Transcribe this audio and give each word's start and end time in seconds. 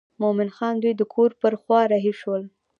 مومن 0.21 0.49
خان 0.55 0.75
دوی 0.83 0.93
د 0.97 1.01
کور 1.13 1.31
پر 1.41 1.53
خوا 1.61 1.79
رهي 1.93 2.13
شول. 2.21 2.43